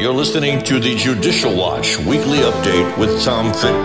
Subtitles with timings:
[0.00, 3.84] You're listening to the Judicial Watch weekly update with Tom Fitton.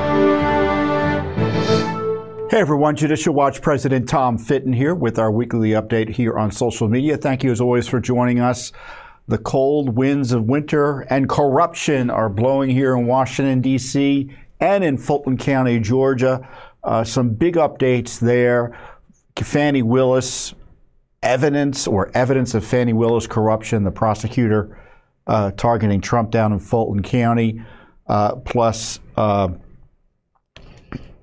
[2.49, 6.87] Hey everyone, Judicial Watch President Tom Fitton here with our weekly update here on social
[6.87, 7.17] media.
[7.17, 8.71] Thank you as always for joining us.
[9.27, 14.33] The cold winds of winter and corruption are blowing here in Washington, D.C.
[14.61, 16.47] and in Fulton County, Georgia.
[16.81, 18.79] Uh, some big updates there.
[19.35, 20.55] Fani Willis,
[21.21, 24.79] evidence or evidence of Fani Willis corruption, the prosecutor
[25.27, 27.61] uh, targeting Trump down in Fulton County,
[28.07, 29.49] uh, plus, uh,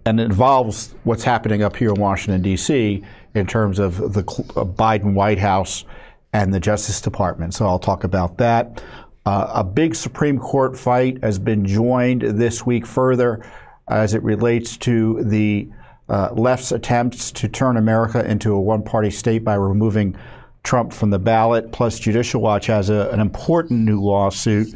[0.04, 3.02] and it involves what's happening up here in Washington, D.C.,
[3.34, 5.84] in terms of the Biden White House
[6.32, 7.54] and the Justice Department.
[7.54, 8.82] So I'll talk about that.
[9.24, 13.44] Uh, a big Supreme Court fight has been joined this week further
[13.88, 15.68] as it relates to the
[16.08, 20.16] uh, left's attempts to turn America into a one party state by removing
[20.62, 21.72] Trump from the ballot.
[21.72, 24.68] Plus, Judicial Watch has a, an important new lawsuit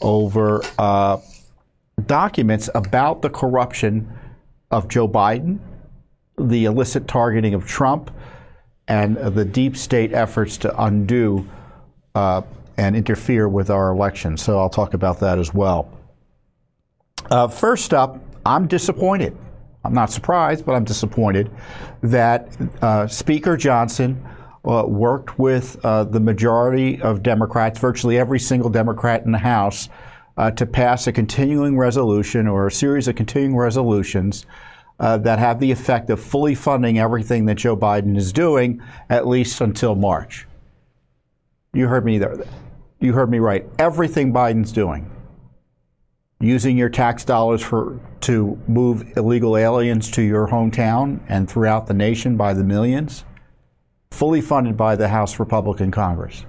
[0.00, 1.18] over uh,
[2.06, 4.10] documents about the corruption
[4.70, 5.58] of Joe Biden,
[6.38, 8.10] the illicit targeting of Trump,
[8.88, 11.48] and the deep state efforts to undo
[12.14, 12.42] uh,
[12.76, 14.36] and interfere with our election.
[14.36, 15.90] So I'll talk about that as well.
[17.30, 19.36] Uh, first up, I'm disappointed.
[19.84, 21.50] I'm not surprised, but I'm disappointed
[22.02, 22.48] that
[22.82, 24.22] uh, Speaker Johnson
[24.64, 29.88] uh, worked with uh, the majority of Democrats, virtually every single Democrat in the House,
[30.36, 34.46] uh, to pass a continuing resolution or a series of continuing resolutions
[35.00, 39.26] uh, that have the effect of fully funding everything that Joe Biden is doing, at
[39.26, 40.46] least until March.
[41.72, 42.36] You heard me there.
[43.00, 43.66] You heard me right.
[43.78, 45.10] Everything Biden's doing,
[46.40, 51.94] using your tax dollars for to move illegal aliens to your hometown and throughout the
[51.94, 53.24] nation by the millions
[54.14, 56.46] fully funded by the House Republican Congress.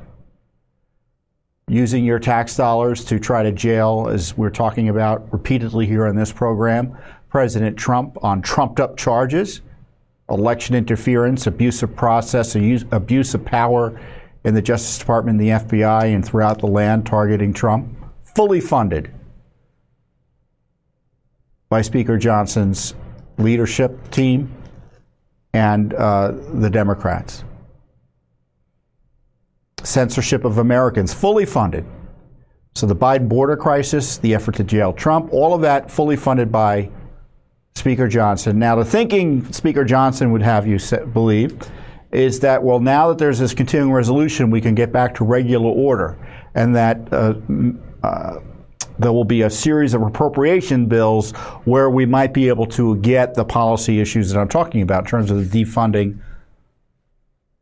[1.68, 6.16] Using your tax dollars to try to jail, as we're talking about repeatedly here on
[6.16, 6.96] this program,
[7.28, 9.62] President Trump on trumped up charges,
[10.30, 14.00] election interference, abuse of process, abuse of power
[14.44, 17.90] in the Justice Department, the FBI, and throughout the land targeting Trump,
[18.36, 19.12] fully funded
[21.68, 22.94] by Speaker Johnson's
[23.40, 24.54] leadership team
[25.54, 27.44] and uh, the Democrats
[29.86, 31.86] censorship of Americans, fully funded.
[32.76, 36.52] So the Biden border crisis, the effort to jail Trump, all of that fully funded
[36.52, 36.90] by
[37.76, 38.60] Speaker Johnson.
[38.60, 40.78] Now, the thinking Speaker Johnson would have you
[41.14, 41.58] believe
[42.12, 45.70] is that, well, now that there's this continuing resolution, we can get back to regular
[45.70, 46.18] order,
[46.54, 47.34] and that uh,
[48.04, 48.40] uh,
[49.00, 51.32] there will be a series of appropriation bills
[51.66, 55.10] where we might be able to get the policy issues that I'm talking about in
[55.10, 56.20] terms of the defunding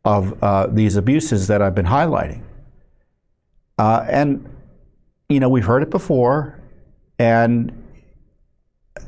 [0.04, 2.42] of uh, these abuses that I've been highlighting.
[3.78, 4.48] Uh, and,
[5.28, 6.60] you know, we've heard it before,
[7.18, 7.72] and,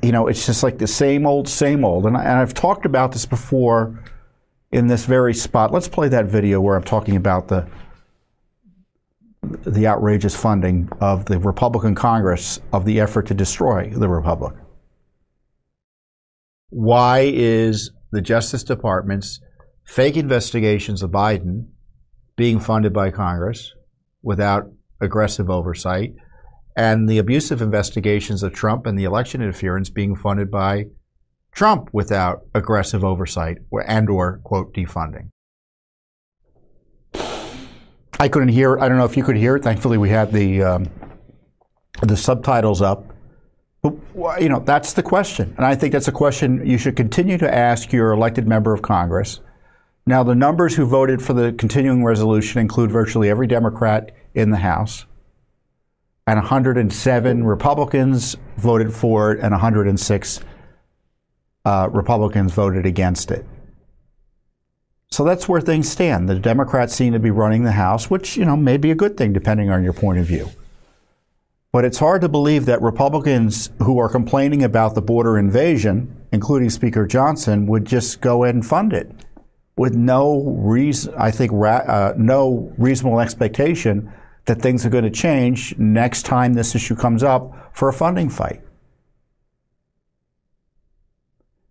[0.02, 2.06] you know, it's just like the same old, same old.
[2.06, 4.02] And, I, and I've talked about this before
[4.72, 5.72] in this very spot.
[5.72, 7.68] Let's play that video where I'm talking about the
[9.42, 14.54] the outrageous funding of the Republican Congress of the effort to destroy the Republic.
[16.70, 19.40] Why is the Justice Department's
[19.86, 21.68] fake investigations of Biden
[22.36, 23.72] being funded by Congress
[24.22, 24.70] without
[25.00, 26.14] aggressive oversight,
[26.76, 30.84] and the abusive investigations of Trump and the election interference being funded by
[31.52, 35.30] Trump without aggressive oversight and or quote defunding.
[38.18, 38.78] I couldn't hear.
[38.78, 39.62] I don't know if you could hear it.
[39.62, 40.90] Thankfully, we had the um,
[42.02, 43.12] the subtitles up.
[43.82, 43.94] But
[44.42, 47.54] you know, that's the question, and I think that's a question you should continue to
[47.54, 49.40] ask your elected member of Congress
[50.08, 54.58] now, the numbers who voted for the continuing resolution include virtually every Democrat in the
[54.58, 55.04] House,
[56.28, 60.40] and 107 Republicans voted for it, and 106
[61.64, 63.44] uh, Republicans voted against it.
[65.10, 66.28] So that's where things stand.
[66.28, 69.16] The Democrats seem to be running the House, which, you know, may be a good
[69.16, 70.50] thing depending on your point of view.
[71.72, 76.70] But it's hard to believe that Republicans who are complaining about the border invasion, including
[76.70, 79.10] Speaker Johnson, would just go ahead and fund it
[79.76, 84.12] with no reason, I think, ra- uh, no reasonable expectation
[84.46, 88.30] that things are going to change next time this issue comes up for a funding
[88.30, 88.62] fight.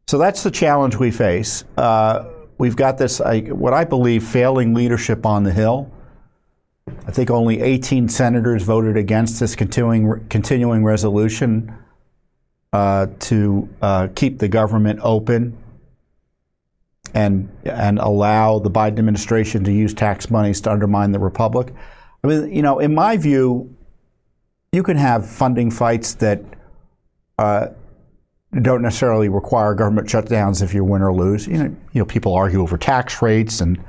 [0.07, 1.63] So that's the challenge we face.
[1.78, 2.25] Uh,
[2.60, 5.92] we've got this, I, what I believe, failing leadership on the Hill.
[7.08, 11.75] I think only 18 senators voted against this continuing continuing resolution
[12.72, 15.58] uh, to uh, keep the government open
[17.16, 21.74] and and allow the Biden administration to use tax monies to undermine the republic.
[22.24, 23.74] I mean, you know, in my view,
[24.74, 26.44] you can have funding fights that
[27.40, 27.68] uh,
[28.62, 31.48] don't necessarily require government shutdowns if you win or lose.
[31.48, 33.82] You know, you know, people argue over tax rates, and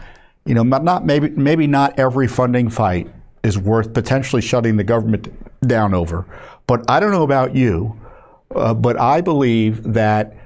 [0.44, 3.12] you know, not maybe maybe not every funding fight
[3.42, 5.28] is worth potentially shutting the government
[5.66, 6.26] down over.
[6.68, 8.00] But I don't know about you,
[8.54, 10.36] uh, but I believe that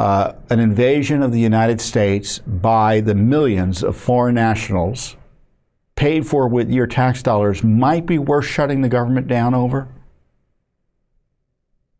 [0.00, 5.14] uh, an invasion of the United States by the millions of foreign nationals
[5.94, 9.88] paid for with your tax dollars might be worth shutting the government down over.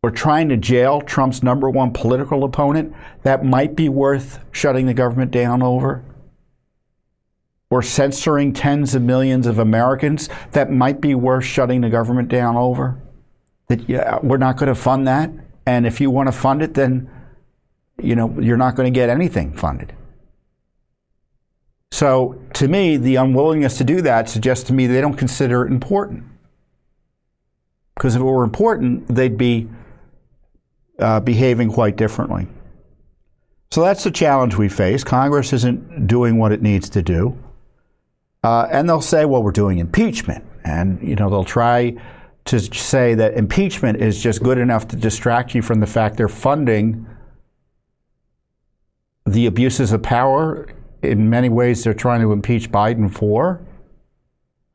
[0.02, 4.94] Or trying to jail Trump's number one political opponent, that might be worth shutting the
[4.94, 6.02] government down over.
[7.68, 12.56] Or censoring tens of millions of Americans, that might be worth shutting the government down
[12.56, 12.98] over.
[13.66, 15.30] That yeah, we're not going to fund that.
[15.66, 17.10] And if you want to fund it, then
[18.02, 19.94] you know you're not going to get anything funded.
[21.92, 25.70] So to me, the unwillingness to do that suggests to me they don't consider it
[25.70, 26.24] important.
[27.94, 29.68] Because if it were important, they'd be
[30.98, 32.46] uh, behaving quite differently.
[33.70, 35.04] So that's the challenge we face.
[35.04, 37.38] Congress isn't doing what it needs to do.
[38.42, 40.44] Uh, and they'll say, well, we're doing impeachment.
[40.64, 41.94] And, you know, they'll try
[42.46, 46.28] to say that impeachment is just good enough to distract you from the fact they're
[46.28, 47.06] funding
[49.26, 50.68] the abuses of power
[51.02, 53.60] in many ways they're trying to impeach Biden for.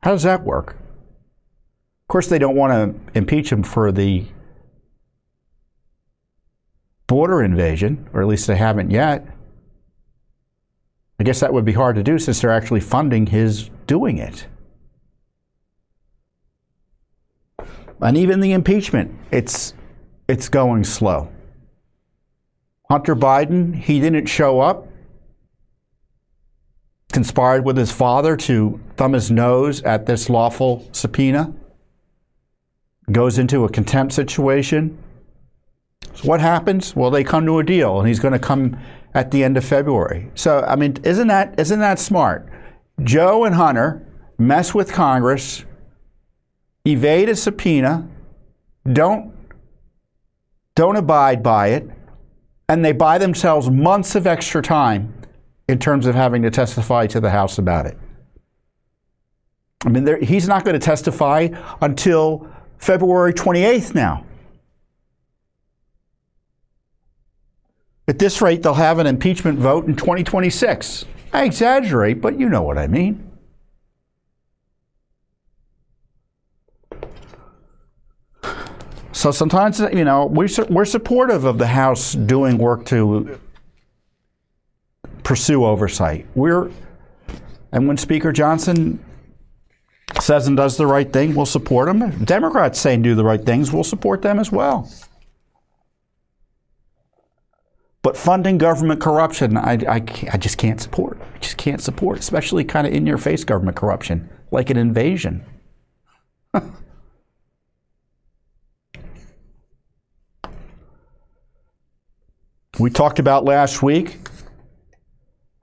[0.03, 0.71] How does that work?
[0.71, 4.25] Of course, they don't want to impeach him for the
[7.07, 9.27] border invasion, or at least they haven't yet.
[11.19, 14.47] I guess that would be hard to do since they're actually funding his doing it.
[18.01, 19.73] And even the impeachment, it's
[20.27, 21.29] it's going slow.
[22.89, 24.87] Hunter Biden, he didn't show up
[27.15, 31.53] conspired with his father to thumb his nose at this lawful subpoena,
[33.09, 35.01] goes into a contempt situation.
[36.13, 36.93] So what happens?
[36.93, 38.77] Well, they come to a deal, and he's going to come
[39.13, 40.29] at the end of February.
[40.35, 42.49] So, I mean, isn't that isn't that smart?
[43.01, 44.05] Joe and Hunter
[44.37, 45.63] mess with Congress,
[46.85, 48.09] evade a subpoena,
[48.91, 49.33] don't
[50.75, 51.89] don't abide by it,
[52.67, 55.13] and they buy themselves months of extra time
[55.67, 57.97] in terms of having to testify to the House about it.
[59.85, 61.49] I mean, he's not going to testify
[61.81, 62.47] until
[62.77, 64.25] February 28th now.
[68.07, 71.05] At this rate, they'll have an impeachment vote in 2026.
[71.33, 73.31] I exaggerate, but you know what I mean.
[79.15, 83.39] So sometimes, you know, we, we're supportive of the House doing work to
[85.23, 86.27] pursue oversight.
[86.35, 86.69] We're,
[87.71, 89.03] and when Speaker Johnson
[90.19, 92.25] says and does the right thing, we'll support him.
[92.25, 94.91] Democrats say and do the right things, we'll support them as well.
[98.01, 101.21] But funding government corruption, I, I, I just can't support.
[101.21, 105.45] I just can't support, especially kind of in your face government corruption, like an invasion.
[112.79, 114.17] we talked about last week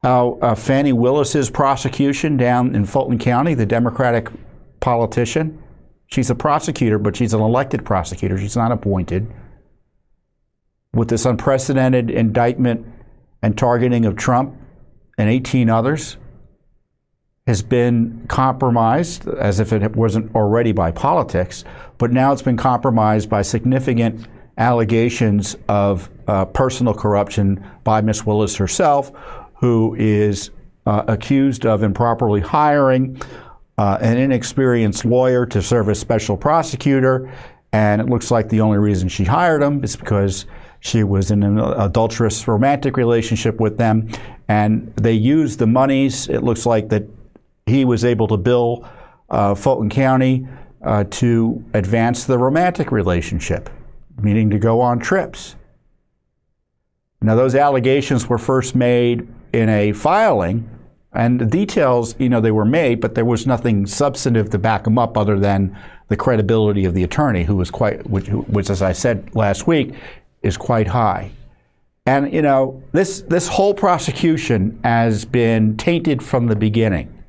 [0.03, 4.29] how uh, Fani Willis's prosecution down in Fulton County, the Democratic
[4.81, 5.62] politician,
[6.09, 8.37] she's a prosecutor, but she's an elected prosecutor.
[8.37, 9.32] She's not appointed.
[10.93, 12.87] With this unprecedented indictment
[13.43, 14.56] and targeting of Trump
[15.19, 16.17] and 18 others,
[17.46, 21.65] has been compromised as if it wasn't already by politics,
[21.98, 24.27] but now it's been compromised by significant
[24.59, 29.13] allegations of uh, personal corruption by Miss Willis herself,
[29.55, 30.51] who is
[30.87, 33.21] uh, accused of improperly hiring
[33.79, 37.32] uh, an inexperienced lawyer to serve as special prosecutor.
[37.73, 40.47] And it looks like the only reason she hired him is because
[40.81, 44.11] she was in an adulterous romantic relationship with them.
[44.49, 47.05] And they used the monies, it looks like that
[47.67, 48.87] he was able to bill
[49.31, 50.47] uh, Fulton County
[50.85, 53.71] uh, to advance the romantic relationship,
[54.21, 55.57] meaning to go on trips.
[57.21, 60.69] Now, those allegations were first made in a filing,
[61.13, 64.85] and the details, you know, they were made, but there was nothing substantive to back
[64.85, 65.77] them up other than
[66.09, 69.95] the credibility of the attorney, who was quite, which, which as I said last week,
[70.43, 71.31] is quite high.
[72.07, 77.23] And you know, this this whole prosecution has been tainted from the beginning.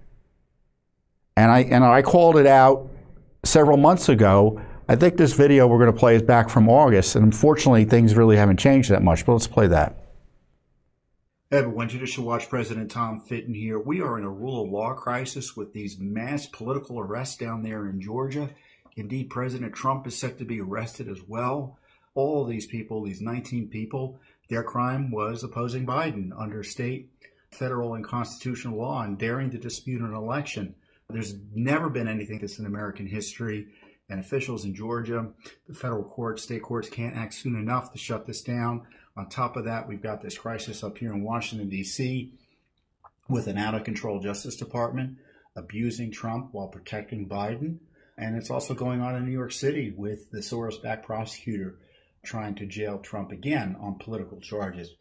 [1.38, 2.90] And I and I called it out
[3.46, 4.60] several months ago.
[4.88, 8.16] I think this video we're going to play is back from August, and unfortunately, things
[8.16, 9.26] really haven't changed that much.
[9.26, 9.96] But let's play that.
[11.52, 13.80] Everyone, Judicial Watch President Tom Fitton here.
[13.80, 17.88] We are in a rule of law crisis with these mass political arrests down there
[17.88, 18.50] in Georgia.
[18.98, 21.78] Indeed, President Trump is set to be arrested as well.
[22.16, 27.10] All these people, these 19 people, their crime was opposing Biden under state,
[27.52, 30.76] federal, and constitutional law and daring to dispute an election.
[31.10, 33.68] There's never been anything this in American history,
[34.14, 35.28] and officials in Georgia,
[35.68, 38.86] the federal courts, state courts can't act soon enough to shut this down.
[39.18, 42.32] On top of that, we've got this crisis up here in Washington, D.C.,
[43.28, 45.18] with an out of control Justice Department
[45.56, 47.78] abusing Trump while protecting Biden.
[48.16, 51.80] And it's also going on in New York City with the Soros backed prosecutor
[52.24, 54.94] trying to jail Trump again on political charges.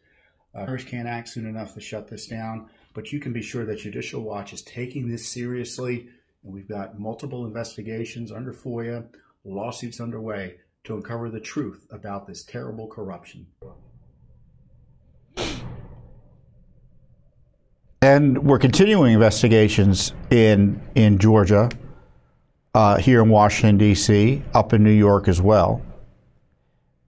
[0.55, 3.65] Uh, Congress can't act soon enough to shut this down, but you can be sure
[3.65, 6.09] that Judicial Watch is taking this seriously.
[6.43, 9.05] We've got multiple investigations under FOIA,
[9.45, 13.47] lawsuits underway to uncover the truth about this terrible corruption.
[18.01, 21.69] And we're continuing investigations in in Georgia,
[22.73, 25.81] uh, here in Washington D.C., up in New York as well.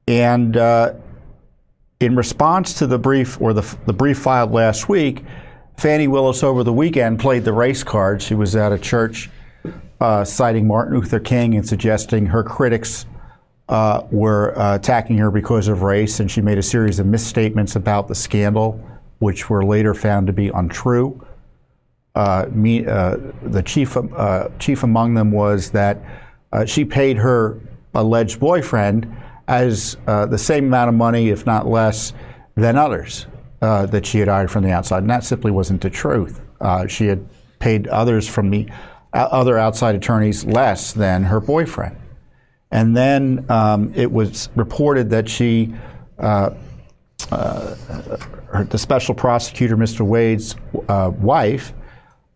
[0.08, 0.94] And uh,
[2.00, 5.26] in response to the brief or the the brief filed last week,
[5.78, 8.22] Fani Willis over the weekend played the race card.
[8.22, 9.30] She was at a church
[10.00, 13.06] uh, citing Martin Luther King and suggesting her critics
[13.68, 17.76] uh, were uh, attacking her because of race, and she made a series of misstatements
[17.76, 18.80] about the scandal
[19.20, 21.26] which were later found to be untrue.
[22.16, 26.02] Uh, me, uh, the chief, uh, chief among them was that
[26.66, 27.60] she paid her
[27.94, 29.14] alleged boyfriend
[29.48, 32.14] as the same amount of money, if not less,
[32.56, 33.26] than others
[33.66, 35.00] uh, that she had hired from the outside.
[35.00, 36.40] And that simply wasn't the truth.
[36.88, 37.28] she had
[37.60, 38.68] paid others from the
[39.14, 41.98] other outside attorneys less than her boyfriend.
[42.72, 45.74] And then um, it was reported that she
[46.20, 46.52] uh,
[48.70, 50.06] the special prosecutor, Mr.
[50.06, 50.56] Wade's
[50.88, 51.74] uh, wife,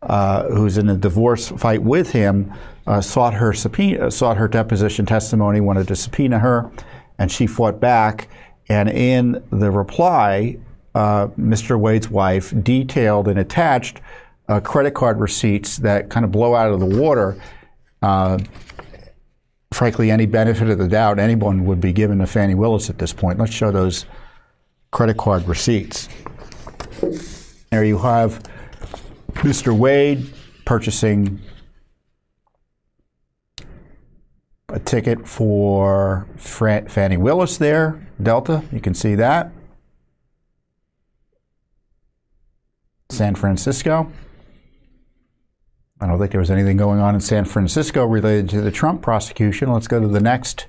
[0.02, 2.52] uh, who's in a divorce fight with him,
[2.88, 6.72] uh, sought her subpoena, sought her deposition testimony, wanted to subpoena her,
[7.20, 8.30] and she fought back.
[8.68, 10.58] And in the reply,
[11.00, 11.80] uh, Mr.
[11.80, 14.02] Wade's wife detailed and attached
[14.50, 17.42] uh, credit card receipts that kind of blow out of the water.
[19.72, 23.14] frankly, any benefit of the doubt anyone would be given to Fani Willis at this
[23.14, 23.40] point.
[23.40, 24.06] Let's show those
[24.92, 26.10] credit card receipts.
[27.72, 28.44] There you have
[29.36, 29.78] Mr.
[29.78, 30.34] Wade
[30.66, 31.40] purchasing
[34.68, 38.64] a ticket for Fran- Fani Willis there, Delta.
[38.74, 39.54] You can see that.
[43.20, 44.10] San Francisco.
[46.00, 49.02] I don't think there was anything going on in San Francisco related to the Trump
[49.02, 49.74] prosecution.
[49.74, 50.68] Let's go to the next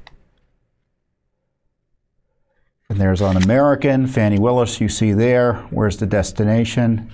[2.88, 5.54] and there's on American, Fani Willis, you see there.
[5.70, 7.12] Where's the destination?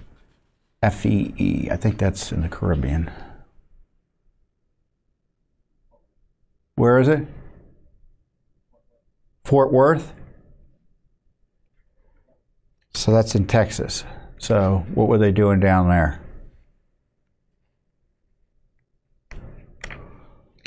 [0.83, 1.69] FEE.
[1.71, 3.11] I think that's in the Caribbean.
[6.77, 7.27] Where is it?
[9.45, 10.15] Fort Worth?
[12.95, 14.03] So that's in Texas.
[14.39, 16.21] So what were they doing down there?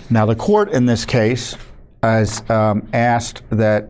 [0.09, 1.55] Now, the court in this case
[2.01, 3.89] has um, asked that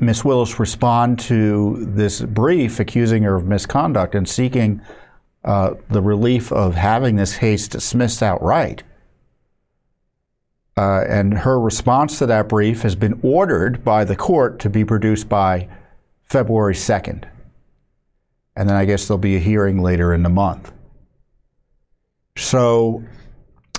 [0.00, 0.24] Ms.
[0.24, 4.80] Willis respond to this brief accusing her of misconduct and seeking
[5.44, 8.84] uh, the relief of having this case dismissed outright.
[10.78, 14.84] Uh, and her response to that brief has been ordered by the court to be
[14.84, 15.68] produced by
[16.22, 17.28] February 2nd.
[18.56, 20.72] And then I guess there'll be a hearing later in the month.
[22.36, 23.02] So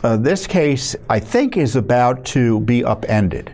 [0.04, 3.54] uh, this case, I think, is about to be upended.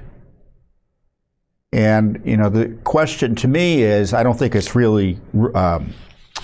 [1.71, 5.19] And you know, the question to me is, I don't think it's really.
[5.53, 5.93] Um,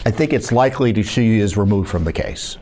[0.06, 2.58] I think it's likely she is removed from the case,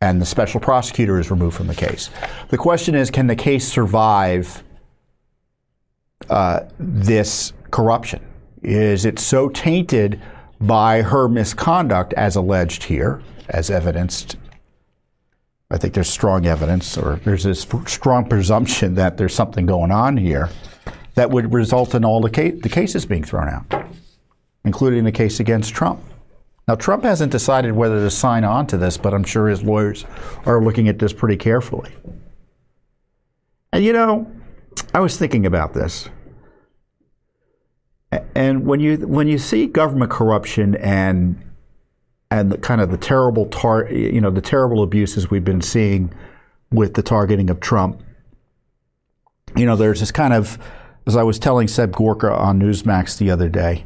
[0.00, 2.10] and the special prosecutor is removed from the case.
[2.50, 4.62] The question is, can the case survive
[6.30, 8.24] uh, this corruption?
[8.62, 10.20] Is it so tainted
[10.62, 14.36] by her misconduct, as alleged here, as evidenced?
[15.70, 20.16] I think there's strong evidence, or there's this strong presumption that there's something going on
[20.16, 20.50] here
[21.14, 23.86] that would result in all the, case, the cases being thrown out,
[24.64, 26.00] including the case against Trump.
[26.68, 30.04] Now, Trump hasn't decided whether to sign on to this, but I'm sure his lawyers
[30.46, 31.90] are looking at this pretty carefully.
[33.72, 34.30] And you know,
[34.94, 36.08] I was thinking about this.
[38.34, 41.42] And when you when you see government corruption and
[42.30, 46.12] and the, kind of the terrible tar, you know the terrible abuses we've been seeing
[46.70, 48.02] with the targeting of Trump,
[49.56, 50.58] you know, there's this kind of
[51.06, 53.84] as I was telling Seb Gorka on Newsmax the other day,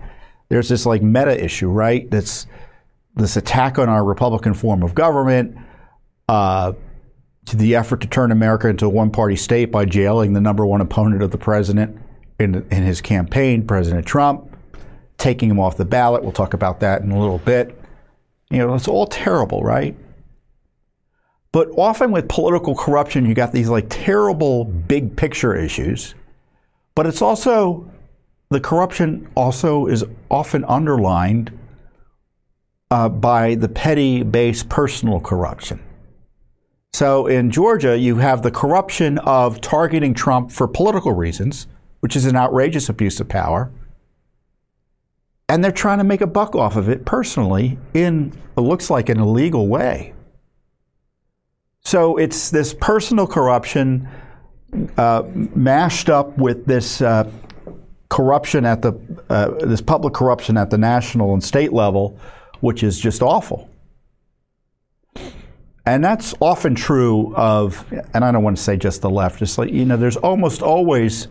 [0.48, 2.10] there's this like meta issue, right?
[2.10, 2.46] That's
[3.14, 5.56] this attack on our Republican form of government,
[6.28, 6.72] uh,
[7.46, 10.66] to the effort to turn America into a one party state by jailing the number
[10.66, 11.96] one opponent of the president
[12.38, 14.56] in, in his campaign, President Trump,
[15.18, 16.22] taking him off the ballot.
[16.22, 17.80] We'll talk about that in a little bit.
[18.50, 19.96] You know, it's all terrible, right?
[21.52, 26.14] But often with political corruption, you got these like terrible big picture issues.
[26.94, 27.90] But it's also,
[28.50, 31.58] the corruption also is often underlined
[32.90, 35.80] uh, by the petty base personal corruption.
[36.92, 41.66] So in Georgia, you have the corruption of targeting Trump for political reasons,
[42.06, 43.68] which is an outrageous abuse of power.
[45.48, 49.08] And they're trying to make a buck off of it personally in what looks like
[49.08, 50.14] an illegal way.
[51.80, 54.08] So it's this personal corruption
[54.96, 57.28] uh, mashed up with this uh,
[58.08, 58.92] corruption at the
[59.28, 62.16] uh, this public corruption at the national and state level,
[62.60, 63.68] which is just awful.
[65.84, 67.84] And that's often true of,
[68.14, 70.62] and I don't want to say just the left, just like, you know, there's almost
[70.62, 71.26] always,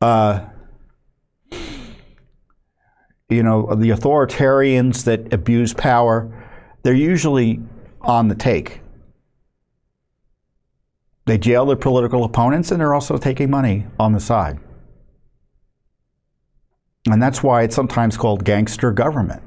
[0.00, 0.46] uh,
[3.28, 6.30] you know, the authoritarians that abuse power,
[6.82, 7.60] they're usually
[8.00, 8.80] on the take.
[11.26, 14.58] They jail their political opponents and they're also taking money on the side.
[17.06, 19.42] And that's why it's sometimes called gangster government.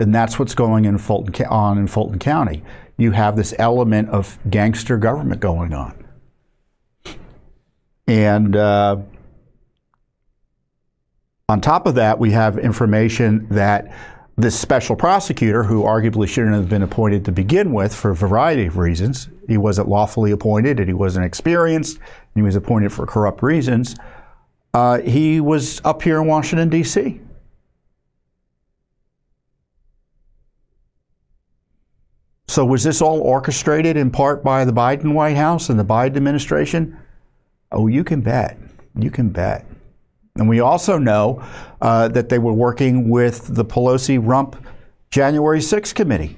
[0.00, 2.62] And that's what's going in Fulton, on in Fulton County
[2.98, 6.04] you have this element of gangster government going on.
[8.06, 8.98] And uh,
[11.48, 13.90] on top of that, we have information that
[14.36, 18.66] this special prosecutor, who arguably shouldn't have been appointed to begin with for a variety
[18.66, 23.06] of reasons, he wasn't lawfully appointed and he wasn't experienced, and he was appointed for
[23.06, 23.96] corrupt reasons,
[24.74, 27.20] uh, he was up here in Washington, D.C.
[32.46, 36.16] So was this all orchestrated in part by the Biden White House and the Biden
[36.16, 36.98] administration?
[37.72, 38.58] Oh, you can bet.
[38.98, 39.67] You can bet.
[40.38, 41.44] And we also know
[41.80, 44.56] uh, that they were working with the Pelosi Rump
[45.10, 46.36] January 6th committee.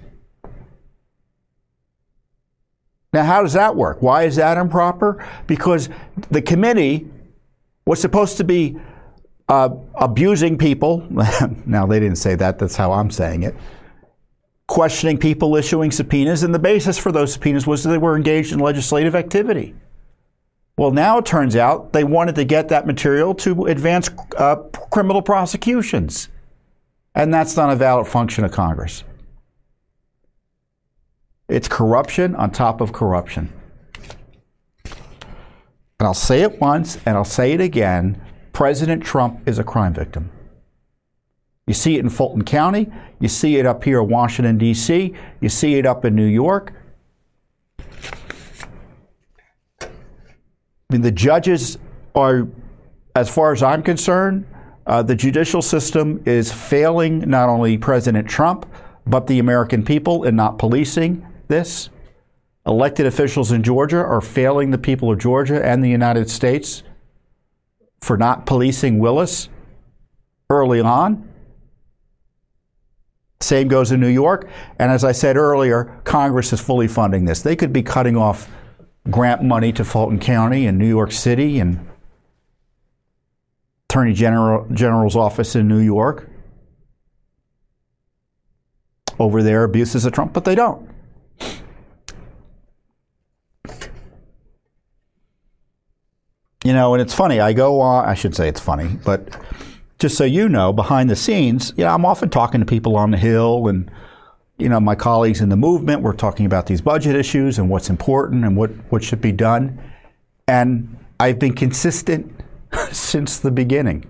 [3.12, 4.02] Now, how does that work?
[4.02, 5.24] Why is that improper?
[5.46, 5.88] Because
[6.30, 7.08] the committee
[7.84, 8.78] was supposed to be
[9.48, 11.06] uh, abusing people.
[11.66, 13.54] now, they didn't say that, that's how I'm saying it
[14.70, 18.52] questioning people issuing subpoenas, and the basis for those subpoenas was that they were engaged
[18.52, 19.74] in legislative activity.
[20.80, 24.56] Well, now it turns out they wanted to get that material to advance uh,
[24.90, 26.30] criminal prosecutions.
[27.14, 29.04] And that's not a valid function of Congress.
[31.50, 33.52] It's corruption on top of corruption.
[34.86, 34.94] And
[36.00, 38.18] I'll say it once and I'll say it again
[38.54, 40.30] President Trump is a crime victim.
[41.66, 42.90] You see it in Fulton County.
[43.18, 45.14] You see it up here in Washington, D.C.
[45.42, 46.72] You see it up in New York.
[50.90, 51.78] Mean, the judges
[52.14, 52.48] are,
[53.14, 54.46] as far as I'm concerned,
[54.86, 58.66] uh, the judicial system is failing not only President Trump,
[59.06, 61.90] but the American people in not policing this.
[62.66, 66.82] Elected officials in Georgia are failing the people of Georgia and the United States
[68.00, 69.48] for not policing Willis
[70.48, 71.28] early on.
[73.40, 74.48] Same goes in New York.
[74.78, 77.40] And as I said earlier, Congress is fully funding this.
[77.40, 78.50] They could be cutting off
[79.08, 81.86] grant money to Fulton County and New York City and
[83.88, 86.28] Attorney General, General's office in New York
[89.18, 90.88] over their abuses of Trump, but they don't.
[96.62, 97.40] You know, and it's funny.
[97.40, 99.34] I go on, I should say it's funny, but
[99.98, 103.10] just so you know, behind the scenes, you know, I'm often talking to people on
[103.10, 103.90] the Hill and,
[104.60, 106.02] you know, my colleagues in the movement.
[106.02, 109.78] We're talking about these budget issues and what's important and what, what should be done.
[110.46, 112.32] And I've been consistent
[112.92, 114.04] since the beginning.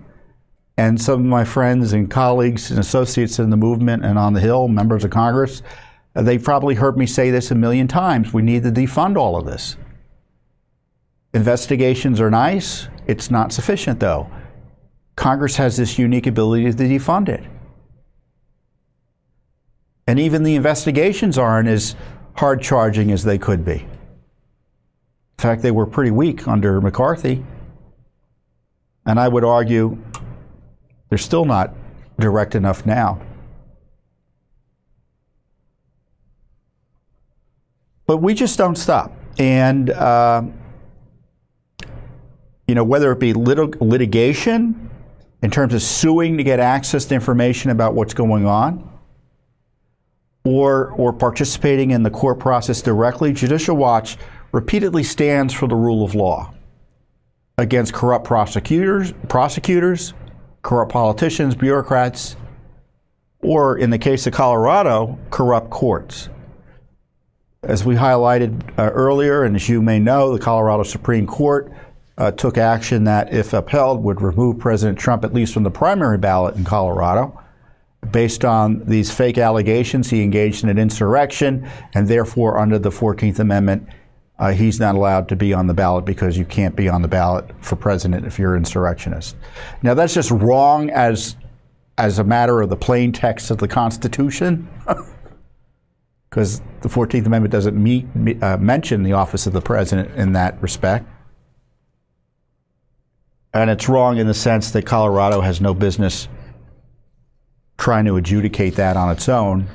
[0.77, 4.39] And some of my friends and colleagues and associates in the movement and on the
[4.39, 5.61] Hill, members of Congress,
[6.13, 8.33] they've probably heard me say this a million times.
[8.33, 9.75] We need to defund all of this.
[11.33, 12.87] Investigations are nice.
[13.07, 14.29] It's not sufficient, though.
[15.15, 17.43] Congress has this unique ability to defund it.
[20.11, 21.95] And even the investigations aren't as
[22.35, 23.75] hard charging as they could be.
[23.75, 23.87] In
[25.37, 27.45] fact, they were pretty weak under McCarthy.
[29.05, 29.97] And I would argue
[31.07, 31.73] they're still not
[32.19, 33.21] direct enough now.
[38.05, 39.13] But we just don't stop.
[39.39, 40.43] And, uh,
[42.67, 44.89] you know, whether it be lit- litigation
[45.41, 48.90] in terms of suing to get access to information about what's going on
[50.43, 54.17] or, or participating in the court process directly, Judicial Watch
[54.51, 56.53] repeatedly stands for the rule of law
[57.57, 60.13] against corrupt prosecutors, prosecutors,
[60.61, 62.35] corrupt politicians, bureaucrats,
[63.41, 66.29] or in the case of Colorado, corrupt courts.
[67.63, 71.71] As we highlighted uh, earlier, and as you may know, the Colorado Supreme Court
[72.17, 76.17] uh, took action that, if upheld, would remove President Trump at least from the primary
[76.17, 77.39] ballot in Colorado.
[78.09, 83.37] Based on these fake allegations, he engaged in an insurrection, and therefore, under the 14th
[83.39, 83.87] Amendment,
[84.39, 87.07] uh, he's not allowed to be on the ballot because you can't be on the
[87.07, 89.35] ballot for president if you're an insurrectionist.
[89.83, 91.35] Now, that's just wrong as
[91.97, 94.67] as a matter of the plain text of the Constitution,
[96.29, 98.07] because the 14th Amendment doesn't meet,
[98.41, 101.05] uh, mention the office of the president in that respect.
[103.53, 106.27] And it's wrong in the sense that Colorado has no business
[107.81, 109.67] trying to adjudicate that on its own.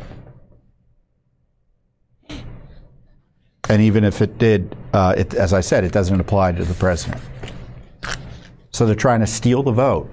[3.68, 6.74] And even if it did, uh, it, as I said, it doesn't apply to the
[6.74, 7.20] president.
[8.70, 10.10] So they're trying to steal the vote.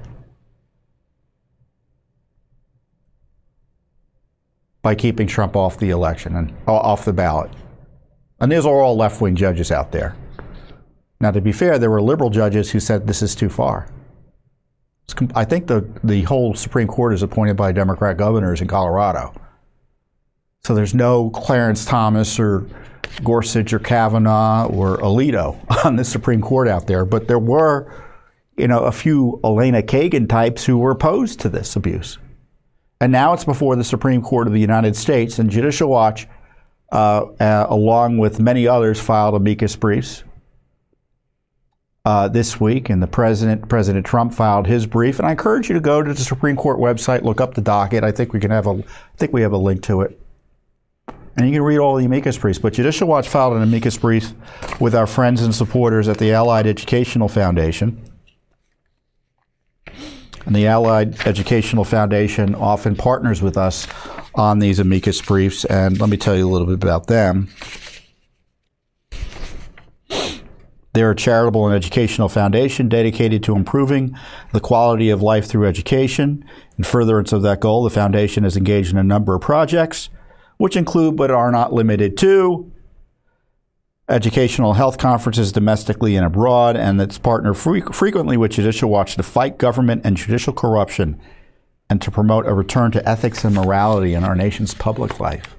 [4.81, 7.49] by keeping Trump off the election and off the ballot.
[8.41, 10.13] And these are all left wing judges out there.
[11.21, 13.87] Now, to be fair, there were liberal judges who said this is too far.
[15.35, 19.33] I think the, the whole Supreme Court is appointed by Democrat governors in Colorado.
[20.63, 22.65] So there's no Clarence Thomas or
[23.23, 27.91] Gorsuch or Kavanaugh or Alito on the Supreme Court out there, but there were,
[28.57, 32.17] you know, a few Elena Kagan types who were opposed to this abuse.
[33.01, 36.27] And now it's before the Supreme Court of the United States, and Judicial Watch,
[36.91, 40.23] uh, uh, along with many others, filed amicus briefs
[42.05, 45.19] uh, this week, and the president, President Trump, filed his brief.
[45.19, 48.03] And I encourage you to go to the Supreme Court website, look up the docket.
[48.03, 50.19] I think we can have a, I think we have a link to it,
[51.37, 52.59] and you can read all the amicus briefs.
[52.59, 54.33] But Judicial Watch filed an amicus brief
[54.81, 58.01] with our friends and supporters at the Allied Educational Foundation.
[60.45, 63.87] And the Allied Educational Foundation often partners with us
[64.35, 65.63] on these amicus briefs.
[65.65, 67.47] And let me tell you a little bit about them.
[70.93, 74.15] They're a charitable and educational foundation dedicated to improving
[74.51, 76.45] the quality of life through education.
[76.77, 80.09] In furtherance of that goal, the foundation is engaged in a number of projects,
[80.57, 82.71] which include but are not limited to
[84.07, 89.23] educational health conferences domestically and abroad, and it's partnered fre- frequently with Judicial Watch to
[89.23, 91.19] fight government and judicial corruption
[91.89, 95.55] and to promote a return to ethics and morality in our nation's public life.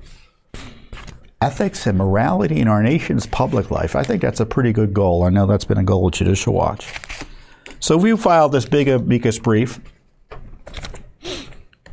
[1.45, 3.95] Ethics and morality in our nation's public life.
[3.95, 5.25] I think that's a pretty good goal.
[5.25, 6.91] I know that's been a goal of Judicial Watch.
[7.81, 9.79] So we filed this big amicus brief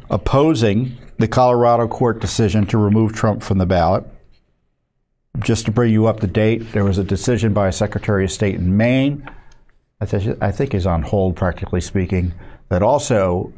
[0.09, 4.05] opposing the Colorado court decision to remove Trump from the ballot
[5.39, 8.31] just to bring you up to date, there was a decision by a Secretary of
[8.31, 9.29] State in Maine,
[9.99, 12.33] I, th- I think is on hold, practically speaking,
[12.69, 13.51] that also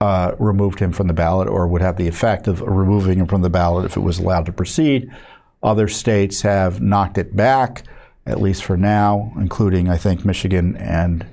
[0.00, 3.42] uh, removed him from the ballot or would have the effect of removing him from
[3.42, 5.10] the ballot if it was allowed to proceed.
[5.62, 7.84] Other states have knocked it back,
[8.26, 11.26] at least for now, including, I think, Michigan and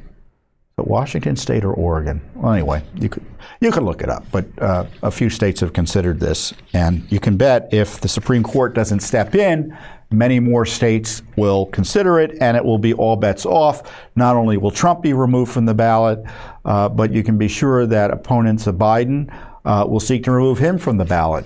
[0.78, 2.22] Washington State or Oregon.
[2.36, 3.26] Well, anyway, you could
[3.60, 7.20] you could look it up, but uh, a few states have considered this, and you
[7.20, 9.78] can bet if the Supreme Court doesn't step in,
[10.12, 13.92] many more states will consider it, and it will be all bets off.
[14.16, 16.24] Not only will Trump be removed from the ballot,
[16.66, 19.34] uh, but you can be sure that opponents of Biden
[19.66, 21.46] uh, will seek to remove him from the ballot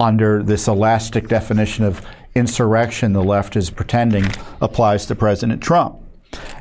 [0.00, 4.24] under this elastic definition of insurrection the left is pretending
[4.60, 6.00] applies to President Trump.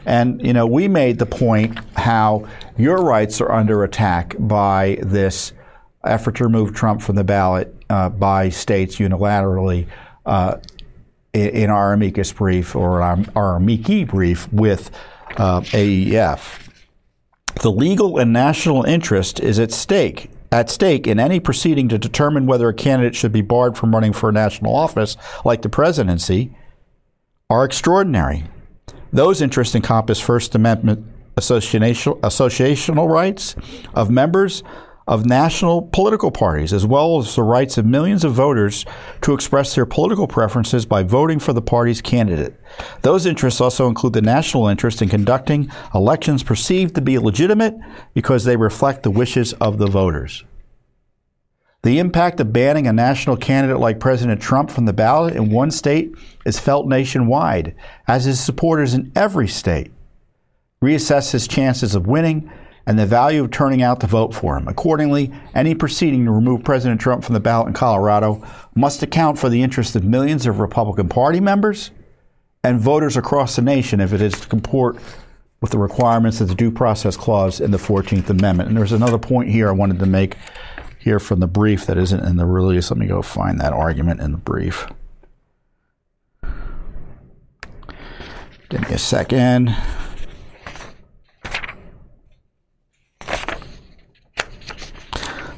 [0.05, 5.53] And, you know, we made the point how your rights are under attack by this
[6.03, 9.87] effort to remove Trump from the ballot uh, by states unilaterally
[10.25, 10.57] uh,
[11.33, 14.91] in our amicus brief or our, our amici brief with
[15.37, 16.59] uh, AEF.
[17.61, 22.45] The legal and national interest is at stake at stake in any proceeding to determine
[22.45, 26.55] whether a candidate should be barred from running for a national office, like the presidency,
[27.49, 28.43] are extraordinary.
[29.11, 33.55] Those interests encompass First Amendment associational, associational rights
[33.95, 34.63] of members
[35.07, 38.85] of national political parties, as well as the rights of millions of voters
[39.21, 42.55] to express their political preferences by voting for the party's candidate.
[43.01, 47.75] Those interests also include the national interest in conducting elections perceived to be legitimate
[48.13, 50.43] because they reflect the wishes of the voters.
[51.83, 55.69] The impact of banning a national candidate like President Trump from the ballot in one
[55.69, 57.75] state is felt nationwide,
[58.07, 59.91] as his supporters in every state
[60.83, 62.51] reassess his chances of winning
[62.85, 64.67] and the value of turning out to vote for him.
[64.67, 69.49] Accordingly, any proceeding to remove President Trump from the ballot in Colorado must account for
[69.49, 71.91] the interests of millions of Republican Party members
[72.63, 74.97] and voters across the nation if it is to comport
[75.61, 78.67] with the requirements of the Due Process Clause in the 14th Amendment.
[78.67, 80.35] And there's another point here I wanted to make
[80.99, 82.91] here from the brief that isn't in the release.
[82.91, 84.87] Let me go find that argument in the brief.
[88.69, 89.75] Give me a second.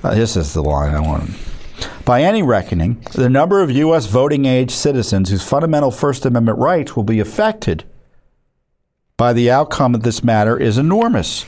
[0.05, 1.31] Uh, this is the line I want.
[2.05, 4.05] By any reckoning, the number of U.S.
[4.05, 7.85] voting age citizens whose fundamental First Amendment rights will be affected
[9.17, 11.47] by the outcome of this matter is enormous.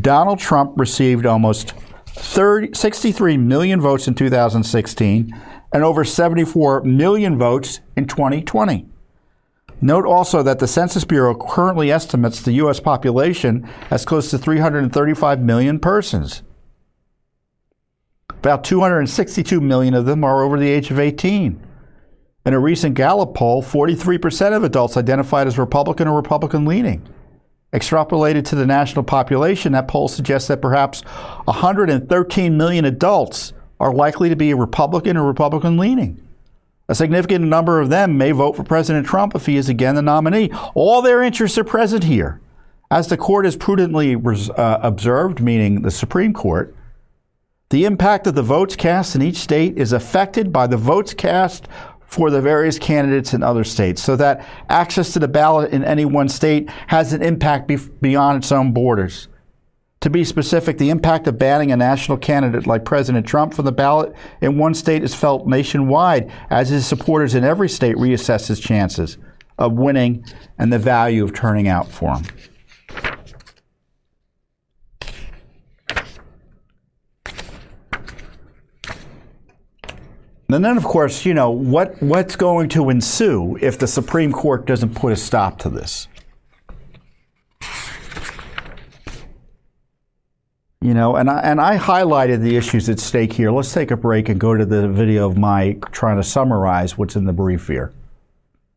[0.00, 1.72] Donald Trump received almost
[2.06, 5.36] 30, 63 million votes in 2016
[5.72, 8.86] and over 74 million votes in 2020.
[9.80, 12.78] Note also that the Census Bureau currently estimates the U.S.
[12.78, 16.44] population as close to 335 million persons.
[18.38, 21.60] About 262 million of them are over the age of 18.
[22.46, 27.06] In a recent Gallup poll, 43% of adults identified as Republican or Republican leaning.
[27.72, 31.02] Extrapolated to the national population, that poll suggests that perhaps
[31.44, 36.22] 113 million adults are likely to be a Republican or Republican leaning.
[36.88, 40.02] A significant number of them may vote for President Trump if he is again the
[40.02, 40.50] nominee.
[40.74, 42.40] All their interests are present here.
[42.90, 46.74] As the court has prudently uh, observed, meaning the Supreme Court,
[47.70, 51.68] the impact of the votes cast in each state is affected by the votes cast
[52.06, 56.06] for the various candidates in other states, so that access to the ballot in any
[56.06, 59.28] one state has an impact be- beyond its own borders.
[60.00, 63.72] To be specific, the impact of banning a national candidate like President Trump from the
[63.72, 68.60] ballot in one state is felt nationwide as his supporters in every state reassess his
[68.60, 69.18] chances
[69.58, 70.24] of winning
[70.56, 72.24] and the value of turning out for him.
[80.50, 84.66] And then, of course, you know, what, what's going to ensue if the Supreme Court
[84.66, 86.08] doesn't put a stop to this?
[90.80, 93.50] You know, and I, and I highlighted the issues at stake here.
[93.50, 97.14] Let's take a break and go to the video of Mike trying to summarize what's
[97.14, 97.92] in the brief here.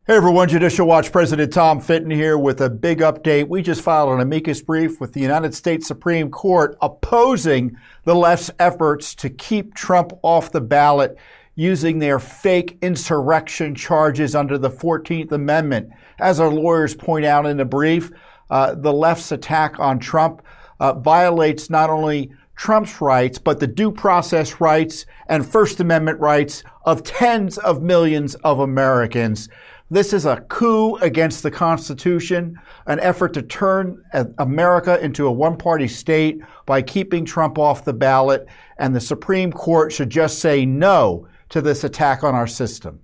[0.06, 3.48] Hey everyone, Judicial Watch President Tom Fitton here with a big update.
[3.48, 8.50] We just filed an amicus brief with the United States Supreme Court opposing the left's
[8.58, 11.16] efforts to keep Trump off the ballot
[11.54, 15.90] using their fake insurrection charges under the 14th Amendment.
[16.18, 18.10] As our lawyers point out in the brief,
[18.50, 20.42] uh, the left's attack on Trump
[20.80, 26.62] uh, violates not only Trump's rights, but the due process rights and First Amendment rights
[26.84, 29.48] of tens of millions of Americans.
[29.90, 34.02] This is a coup against the Constitution, an effort to turn
[34.38, 38.46] America into a one party state by keeping Trump off the ballot.
[38.78, 43.00] And the Supreme Court should just say no to this attack on our system.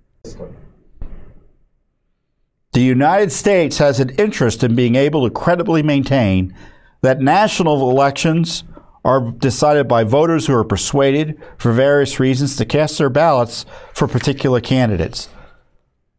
[2.73, 6.55] The United States has an interest in being able to credibly maintain
[7.01, 8.63] that national elections
[9.05, 14.07] are decided by voters who are persuaded, for various reasons, to cast their ballots for
[14.07, 15.29] particular candidates.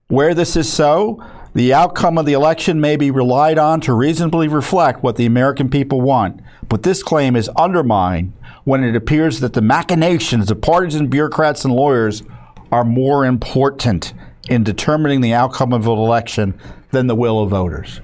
[0.09, 4.49] Where this is so, the outcome of the election may be relied on to reasonably
[4.49, 8.33] reflect what the American people want, but this claim is undermined
[8.65, 12.23] when it appears that the machinations of partisan bureaucrats and lawyers
[12.71, 14.13] are more important
[14.49, 16.59] in determining the outcome of an election
[16.91, 18.01] than the will of voters.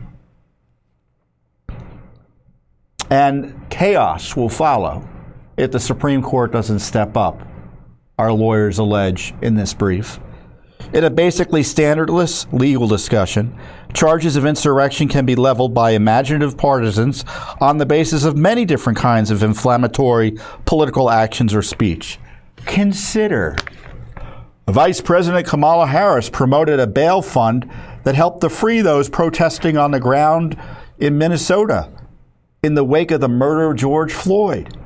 [3.10, 5.08] And chaos will follow
[5.56, 7.40] if the Supreme Court doesn't step up,
[8.18, 10.18] our lawyers allege in this brief.
[10.92, 13.58] In a basically standardless legal discussion,
[13.92, 17.24] charges of insurrection can be leveled by imaginative partisans
[17.60, 22.18] on the basis of many different kinds of inflammatory political actions or speech.
[22.64, 23.56] Consider
[24.68, 27.70] Vice President Kamala Harris promoted a bail fund
[28.04, 30.56] that helped to free those protesting on the ground
[30.98, 31.90] in Minnesota
[32.62, 34.76] in the wake of the murder of George Floyd.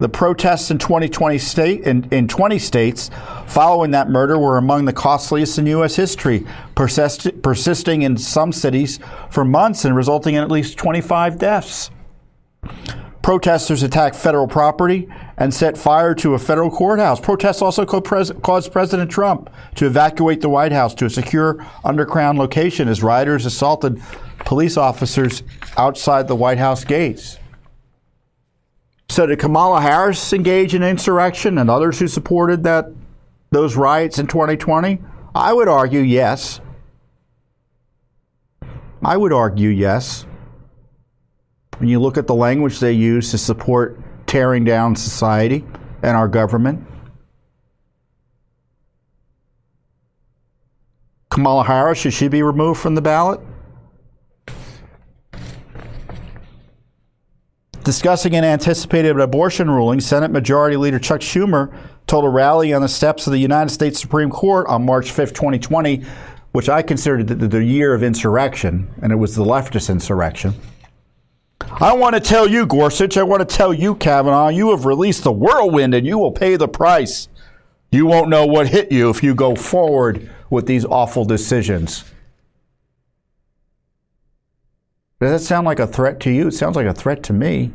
[0.00, 3.10] The protests in 2020 state in, in 20 states
[3.46, 5.96] following that murder were among the costliest in U.S.
[5.96, 8.98] history, persist, persisting in some cities
[9.30, 11.90] for months and resulting in at least 25 deaths.
[13.20, 17.20] Protesters attacked federal property and set fire to a federal courthouse.
[17.20, 22.88] Protests also caused President Trump to evacuate the White House to a secure underground location
[22.88, 24.00] as rioters assaulted
[24.38, 25.42] police officers
[25.76, 27.36] outside the White House gates.
[29.10, 32.86] So did Kamala Harris engage in insurrection and others who supported that
[33.50, 35.02] those riots in 2020?
[35.34, 36.60] I would argue yes.
[39.04, 40.26] I would argue yes.
[41.78, 45.64] When you look at the language they use to support tearing down society
[46.04, 46.86] and our government,
[51.30, 53.40] Kamala Harris, should she be removed from the ballot?
[57.90, 61.76] Discussing an anticipated abortion ruling, Senate Majority Leader Chuck Schumer
[62.06, 65.32] told a rally on the steps of the United States Supreme Court on March 5,
[65.32, 66.04] 2020,
[66.52, 70.54] which I considered the, the year of insurrection, and it was the leftist insurrection.
[71.62, 75.24] I want to tell you, Gorsuch, I want to tell you, Kavanaugh, you have released
[75.24, 77.26] the whirlwind and you will pay the price.
[77.90, 82.04] You won't know what hit you if you go forward with these awful decisions.
[85.18, 86.46] Does that sound like a threat to you?
[86.46, 87.72] It sounds like a threat to me.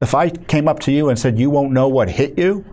[0.00, 2.64] If I came up to you and said, You won't know what hit you,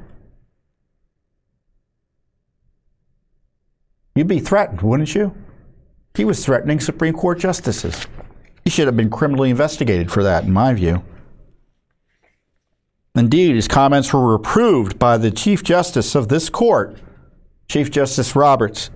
[4.15, 5.36] you'd be threatened, wouldn't you?
[6.15, 8.05] He was threatening Supreme Court justices.
[8.63, 11.03] He should have been criminally investigated for that, in my view.
[13.15, 16.97] Indeed, his comments were reproved by the Chief Justice of this court,
[17.67, 18.89] Chief Justice Roberts,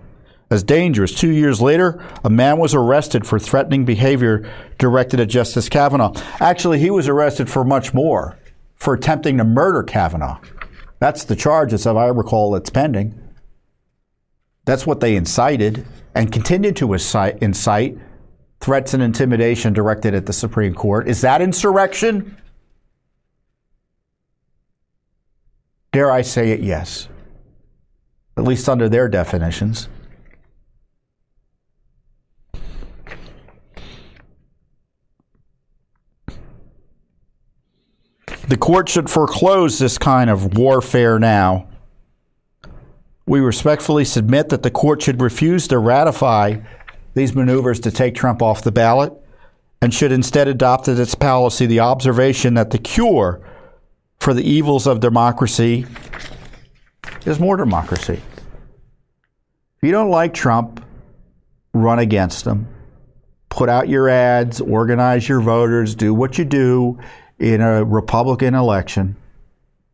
[0.49, 1.13] as dangerous.
[1.13, 6.13] Two years later, a man was arrested for threatening behavior directed at Justice Kavanaugh.
[6.39, 8.37] Actually, he was arrested for much more,
[8.75, 10.39] for attempting to murder Kavanaugh.
[10.99, 13.19] That's the charge, as I recall, that's pending.
[14.65, 17.97] That's what they incited and continued to incite, incite
[18.59, 21.07] threats and intimidation directed at the Supreme Court.
[21.07, 22.37] Is that insurrection?
[25.91, 27.07] Dare I say it, yes.
[28.35, 29.87] At least under their definitions.
[38.47, 41.67] The court should foreclose this kind of warfare now.
[43.25, 46.61] We respectfully submit that the court should refuse to ratify
[47.13, 49.11] these maneuvers to take Trump off the ballot
[49.81, 53.41] and should instead adopt as its policy the observation that the cure
[54.21, 55.85] for the evils of democracy
[57.25, 58.21] is more democracy.
[58.63, 60.81] If you don't like Trump,
[61.73, 62.67] run against him.
[63.49, 66.97] Put out your ads, organize your voters, do what you do
[67.39, 69.15] in a Republican election.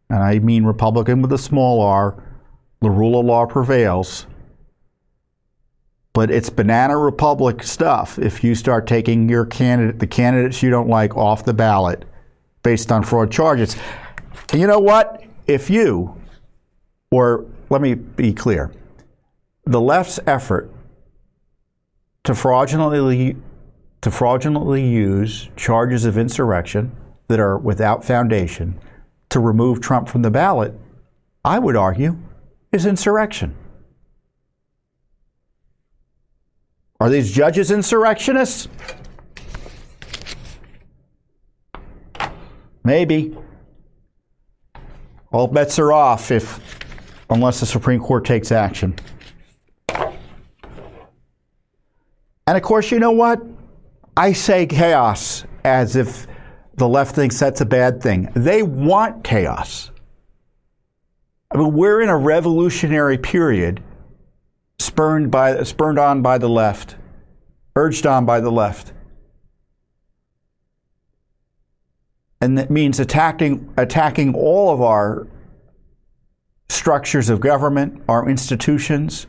[0.09, 2.21] And I mean Republican with a small r.
[2.81, 4.27] The rule of law prevails
[6.13, 10.87] but it's banana republic stuff if you start taking your candidate the candidates you don't
[10.87, 12.05] like off the ballot
[12.61, 13.75] based on fraud charges
[14.51, 16.15] and you know what if you
[17.11, 18.71] or let me be clear
[19.65, 20.71] the left's effort
[22.23, 23.35] to fraudulently
[24.01, 26.95] to fraudulently use charges of insurrection
[27.27, 28.79] that are without foundation
[29.29, 30.73] to remove Trump from the ballot
[31.45, 32.17] i would argue
[32.71, 33.55] is insurrection
[37.03, 38.69] Are these judges insurrectionists?
[42.85, 43.37] Maybe.
[45.33, 46.61] All bets are off if
[47.29, 48.95] unless the Supreme Court takes action.
[52.47, 53.41] And of course, you know what?
[54.15, 56.25] I say chaos as if
[56.75, 58.29] the left thinks that's a bad thing.
[58.35, 59.91] They want chaos.
[61.51, 63.83] I mean, we're in a revolutionary period
[64.79, 66.95] spurned by spurned on by the left,
[67.75, 68.91] urged on by the left.
[72.41, 75.27] And that means attacking attacking all of our
[76.69, 79.27] structures of government, our institutions,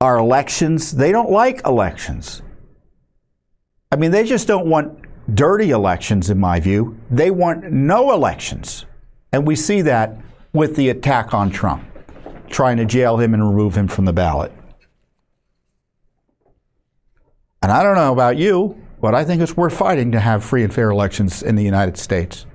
[0.00, 0.92] our elections.
[0.92, 2.40] They don't like elections.
[3.90, 6.98] I mean, they just don't want dirty elections, in my view.
[7.10, 8.86] They want no elections.
[9.32, 10.16] And we see that
[10.52, 11.84] with the attack on Trump
[12.48, 14.52] trying to jail him and remove him from the ballot.
[17.62, 20.62] And I don't know about you, but I think it's worth fighting to have free
[20.64, 22.46] and fair elections in the United States.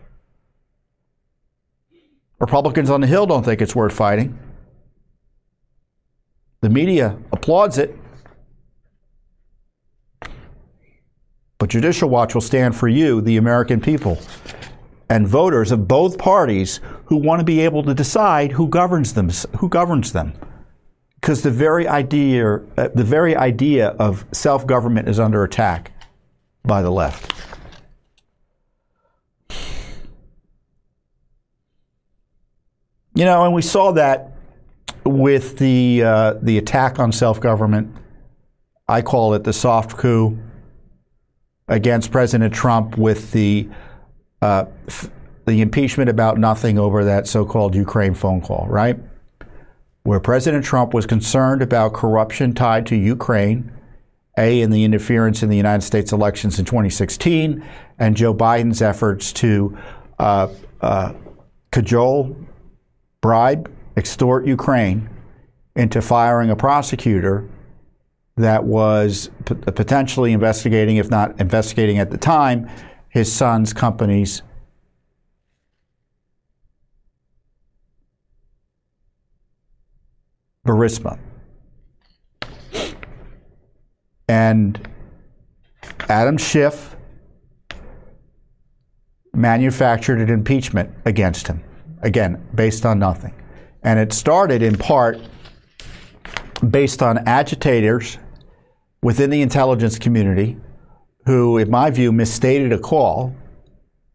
[2.40, 4.38] Republicans on the Hill don't think it's worth fighting.
[6.62, 7.98] The media applauds it.
[11.64, 14.20] But Judicial Watch will stand for you, the American people
[15.08, 19.30] and voters of both parties who want to be able to decide who governs them.
[19.60, 20.34] Who governs them?
[21.16, 25.94] Because the very idea, uh, the very idea of self-government is under attack
[26.64, 27.32] by the left.
[33.16, 34.34] You know, and we saw that
[35.06, 37.96] with the uh, the attack on self-government.
[38.90, 40.38] I call it the soft coup
[41.68, 43.70] against President Trump with the
[44.42, 44.66] uh,
[45.46, 48.98] the impeachment about nothing over that so called Ukraine phone call, right?
[50.04, 53.72] Where President Trump was concerned about corruption tied to Ukraine,
[54.38, 57.66] A, in the interference in the United States elections in 2016,
[58.00, 59.78] and Joe Biden's efforts to
[60.20, 60.48] uh,
[60.82, 61.14] uh,
[61.72, 62.36] cajole,
[63.22, 65.10] bribe, extort Ukraine
[65.76, 67.50] into firing a prosecutor
[68.36, 72.70] that was p- uh, potentially investigating, if not investigating at the time,
[73.10, 74.42] his son's companies.
[80.66, 81.20] Burisma.
[84.28, 84.90] And
[86.10, 86.96] Adam Schiff
[89.34, 91.64] manufactured an impeachment against him,
[92.02, 93.34] again, based on nothing.
[93.84, 95.20] And it started in part
[96.70, 98.18] based on agitators
[99.04, 100.58] within the intelligence community
[101.26, 103.36] who, in my view, misstated a call,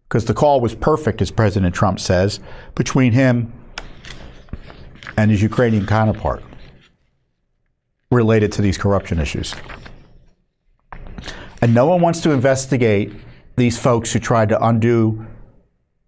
[0.08, 2.40] because the call was perfect, as President Trump says,
[2.74, 3.52] between him
[5.16, 6.42] and his Ukrainian counterpart
[8.10, 9.54] related to these corruption issues.
[11.60, 13.12] And no one wants to investigate
[13.56, 15.26] these folks who tried to undo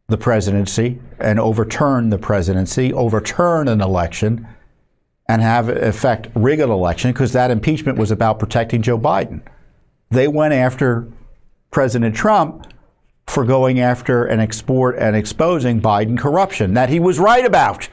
[0.08, 4.48] the presidency and overturn the presidency, overturn an election,
[5.30, 9.40] and have effect rig an election because that impeachment was about protecting Joe Biden.
[10.10, 11.06] They went after
[11.70, 12.66] President Trump
[13.28, 17.88] for going after and export and exposing Biden corruption that he was right about.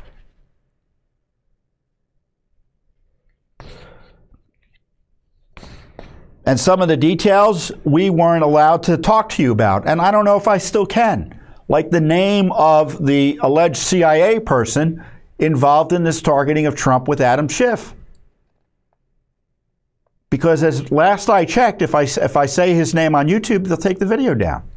[6.44, 9.88] And some of the details we weren't allowed to talk to you about.
[9.88, 11.40] And I don't know if I still can.
[11.68, 15.06] Like the name of the alleged CIA person
[15.40, 17.94] involved in this targeting of Trump with Adam Schiff.
[20.30, 23.78] Because as last I checked, if I, if I say his name on YouTube, they'll
[23.78, 24.70] take the video down.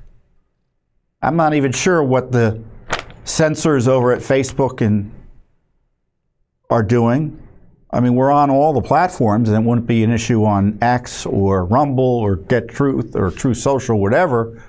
[1.23, 2.63] I'm not even sure what the
[3.25, 5.13] censors over at Facebook and
[6.71, 7.47] are doing.
[7.93, 11.27] I mean, we're on all the platforms, and it wouldn't be an issue on X
[11.27, 14.63] or Rumble or Get Truth or Truth Social, whatever.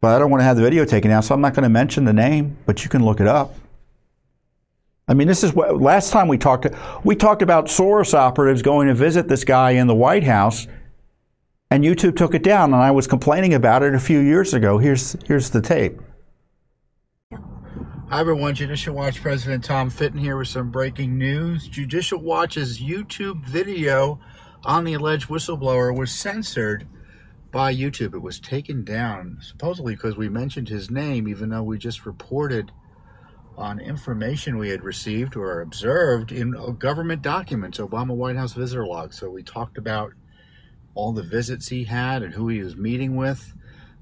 [0.00, 1.68] But I don't want to have the video taken down, so I'm not going to
[1.68, 3.54] mention the name, but you can look it up.
[5.08, 6.66] I mean, this is what last time we talked.
[7.02, 10.66] We talked about Soros operatives going to visit this guy in the White House,
[11.70, 12.74] and YouTube took it down.
[12.74, 14.76] And I was complaining about it a few years ago.
[14.76, 15.98] Here's here's the tape.
[18.10, 21.68] Hi everyone, Judicial Watch President Tom Fitton here with some breaking news.
[21.68, 24.20] Judicial Watch's YouTube video
[24.64, 26.86] on the alleged whistleblower was censored
[27.50, 28.14] by YouTube.
[28.14, 32.72] It was taken down, supposedly because we mentioned his name, even though we just reported
[33.58, 39.12] on information we had received or observed in government documents, Obama White House visitor log.
[39.12, 40.12] So we talked about
[40.94, 43.52] all the visits he had and who he was meeting with.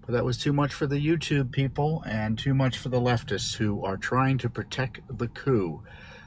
[0.05, 3.57] But that was too much for the YouTube people and too much for the leftists
[3.57, 5.83] who are trying to protect the coup.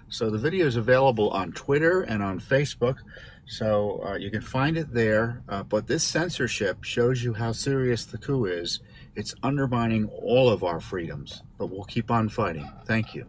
[0.10, 2.98] So the video is available on Twitter and on Facebook.
[3.46, 5.44] So uh, you can find it there.
[5.48, 8.80] Uh, but this censorship shows you how serious the coup is.
[9.20, 11.44] It's undermining all of our freedoms.
[11.58, 12.72] But we'll keep on fighting.
[12.86, 13.26] Thank you.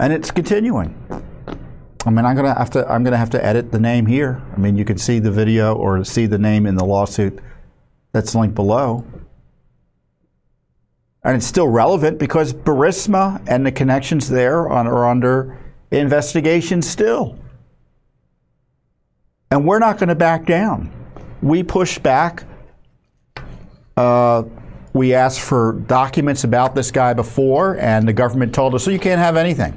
[0.00, 0.96] And it's continuing.
[2.06, 2.90] I mean, I'm gonna have to.
[2.90, 4.42] I'm gonna have to edit the name here.
[4.54, 7.38] I mean, you can see the video or see the name in the lawsuit
[8.12, 9.04] that's linked below,
[11.22, 15.58] and it's still relevant because Burisma and the connections there are under
[15.90, 17.38] investigation still,
[19.50, 20.90] and we're not going to back down.
[21.42, 22.44] We push back.
[23.98, 24.44] Uh,
[24.92, 28.98] we asked for documents about this guy before, and the government told us, "So you
[29.00, 29.74] can't have anything."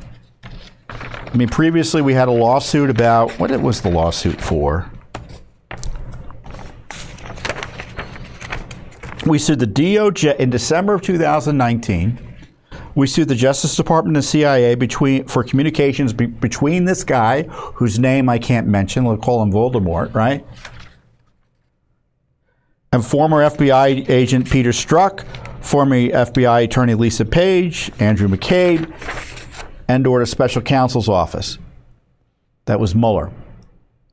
[0.91, 4.91] I mean, previously we had a lawsuit about what it was the lawsuit for.
[9.25, 12.19] We sued the DOJ in December of 2019.
[12.93, 17.43] We sued the Justice Department and CIA between for communications be, between this guy,
[17.73, 19.03] whose name I can't mention.
[19.03, 20.45] We'll call him Voldemort, right?
[22.93, 25.23] And former FBI agent Peter Strzok,
[25.63, 28.91] former FBI attorney Lisa Page, Andrew McCabe,
[29.87, 31.57] and or to special counsel's office.
[32.65, 33.31] That was Mueller.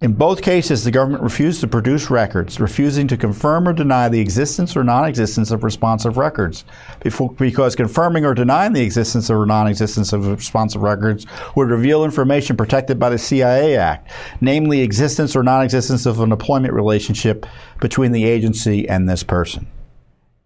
[0.00, 4.20] In both cases, the government refused to produce records, refusing to confirm or deny the
[4.20, 6.64] existence or non existence of responsive records,
[7.00, 11.26] before, because confirming or denying the existence or non existence of responsive records
[11.56, 14.08] would reveal information protected by the CIA Act,
[14.40, 17.44] namely existence or non existence of an employment relationship
[17.80, 19.66] between the agency and this person,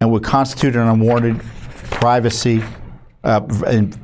[0.01, 1.39] and would constitute an unwarranted
[1.91, 2.63] privacy
[3.23, 3.41] uh,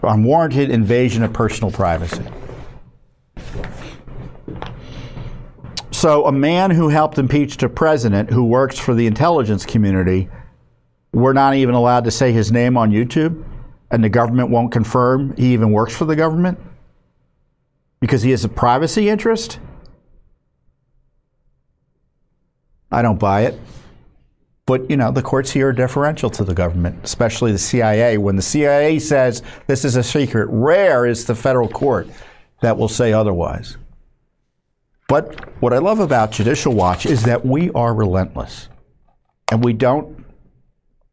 [0.03, 2.23] unwarranted invasion of personal privacy.
[5.99, 10.29] So, a man who helped impeach a president who works for the intelligence community,
[11.11, 13.43] we're not even allowed to say his name on YouTube,
[13.91, 16.57] and the government won't confirm he even works for the government
[17.99, 19.59] because he has a privacy interest?
[22.89, 23.59] I don't buy it.
[24.65, 28.17] But, you know, the courts here are deferential to the government, especially the CIA.
[28.17, 32.07] When the CIA says this is a secret, rare is the federal court
[32.61, 33.75] that will say otherwise.
[35.09, 38.69] But what I love about Judicial Watch is that we are relentless.
[39.51, 40.23] and we don't,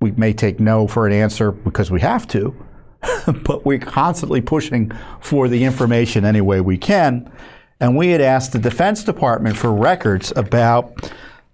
[0.01, 2.55] we may take no for an answer because we have to,
[3.45, 7.33] but we're constantly pushing for the information any way we can.
[7.81, 11.11] And we had asked the Defense Department for records about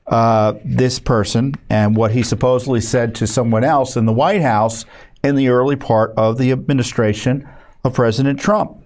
[0.08, 4.84] uh, this person and what he supposedly said to someone else in the White House
[5.22, 7.48] in the early part of the administration
[7.84, 8.81] of President Trump.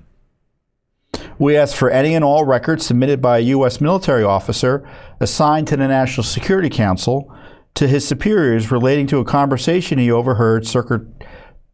[1.39, 3.81] We ask for any and all records submitted by a U.S.
[3.81, 4.89] military officer
[5.21, 7.31] assigned to the National Security Council
[7.75, 11.05] to his superiors relating to a conversation he overheard circa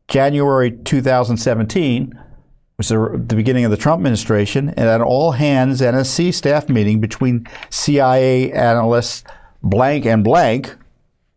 [0.08, 2.12] January 2017,
[2.76, 7.00] which is the beginning of the Trump administration, and an all hands NSC staff meeting
[7.00, 9.22] between CIA analysts
[9.62, 10.74] blank and blank.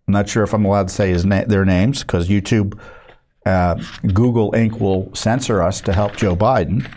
[0.07, 2.79] I'm not sure if I'm allowed to say na- their names because YouTube,
[3.45, 3.75] uh,
[4.13, 4.79] Google Inc.
[4.79, 6.91] will censor us to help Joe Biden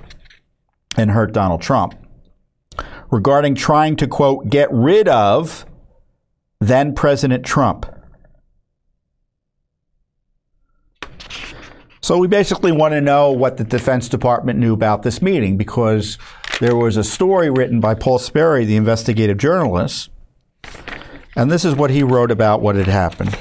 [0.99, 1.95] and hurt Donald Trump
[3.11, 5.65] regarding trying to, quote, get rid of
[6.61, 7.87] then President Trump.
[12.01, 16.19] So we basically want to know what the Defense Department knew about this meeting because
[16.59, 20.11] there was a story written by Paul Sperry, the investigative journalist,
[21.37, 23.39] and this is what he wrote about what had happened.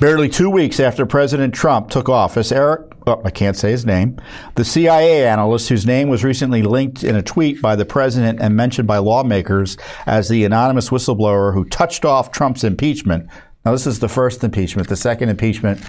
[0.00, 4.16] Barely two weeks after President Trump took office, Eric, oh, I can't say his name,
[4.54, 8.56] the CIA analyst whose name was recently linked in a tweet by the president and
[8.56, 9.76] mentioned by lawmakers
[10.06, 13.28] as the anonymous whistleblower who touched off Trump's impeachment.
[13.66, 14.88] Now, this is the first impeachment.
[14.88, 15.82] The second impeachment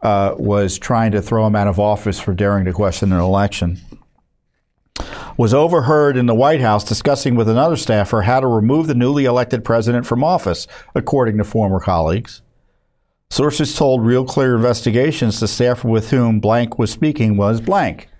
[0.00, 3.78] uh, was trying to throw him out of office for daring to question an election.
[5.36, 9.24] Was overheard in the White House discussing with another staffer how to remove the newly
[9.24, 12.42] elected president from office, according to former colleagues.
[13.32, 18.10] Sources told Real Clear Investigations the staffer with whom blank was speaking was blank.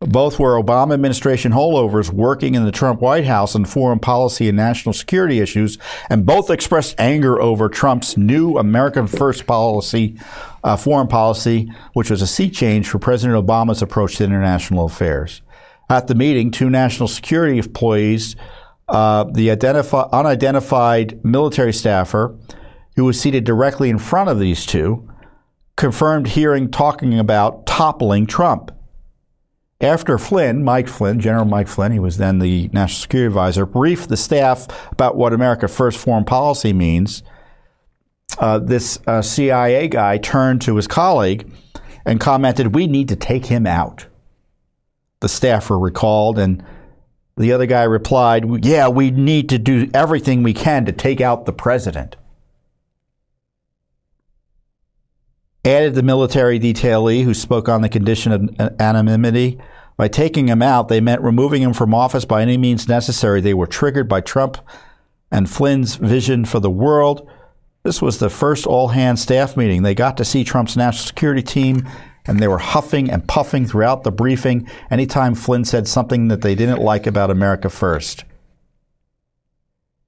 [0.00, 4.56] Both were Obama administration holdovers working in the Trump White House on foreign policy and
[4.56, 5.78] national security issues,
[6.10, 10.18] and both expressed anger over Trump's new American First policy,
[10.64, 15.42] uh, foreign policy, which was a sea change for President Obama's approach to international affairs.
[15.88, 18.34] At the meeting, two national security employees,
[18.88, 22.36] uh, the identifi- unidentified military staffer,
[22.96, 25.08] who was seated directly in front of these two,
[25.76, 28.72] confirmed hearing talking about toppling Trump.
[29.80, 34.08] After Flynn, Mike Flynn, General Mike Flynn, he was then the national security advisor, briefed
[34.08, 37.22] the staff about what America First foreign policy means,
[38.38, 41.50] uh, this uh, CIA guy turned to his colleague
[42.04, 44.06] and commented, We need to take him out.
[45.20, 46.64] The staffer recalled, and
[47.36, 51.44] the other guy replied, Yeah, we need to do everything we can to take out
[51.44, 52.16] the president.
[55.66, 59.58] Added the military detailee who spoke on the condition of anonymity.
[59.96, 63.40] By taking him out, they meant removing him from office by any means necessary.
[63.40, 64.58] They were triggered by Trump
[65.30, 67.28] and Flynn's vision for the world.
[67.82, 69.82] This was the first all hands staff meeting.
[69.82, 71.88] They got to see Trump's national security team,
[72.26, 76.54] and they were huffing and puffing throughout the briefing anytime Flynn said something that they
[76.54, 78.24] didn't like about America First.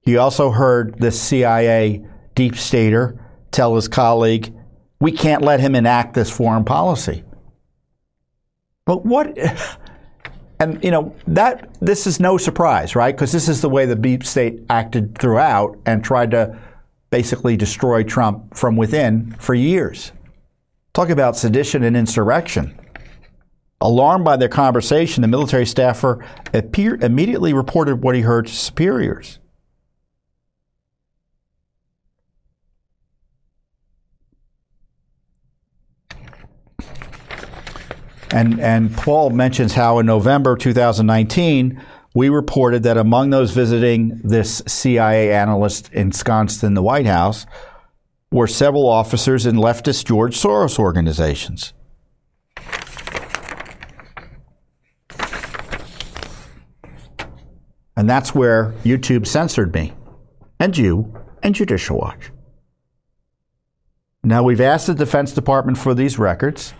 [0.01, 2.05] He also heard this CIA
[2.35, 3.19] deep stater
[3.51, 4.53] tell his colleague,
[4.99, 7.23] we can't let him enact this foreign policy.
[8.85, 9.37] But what,
[10.59, 13.15] and you know, that this is no surprise, right?
[13.15, 16.57] Because this is the way the deep state acted throughout and tried to
[17.11, 20.11] basically destroy Trump from within for years.
[20.93, 22.79] Talk about sedition and insurrection.
[23.81, 29.39] Alarmed by their conversation, the military staffer immediately reported what he heard to superiors.
[38.31, 41.81] And, and Paul mentions how in November 2019,
[42.13, 47.45] we reported that among those visiting this CIA analyst ensconced in the White House
[48.31, 51.73] were several officers in leftist George Soros organizations.
[57.95, 59.93] And that's where YouTube censored me,
[60.59, 61.13] and you,
[61.43, 62.31] and Judicial Watch.
[64.23, 66.73] Now, we've asked the Defense Department for these records